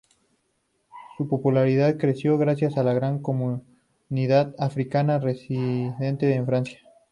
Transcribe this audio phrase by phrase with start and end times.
[1.15, 6.79] Su popularidad creció gracias a la gran comunidad africana residente en Francia.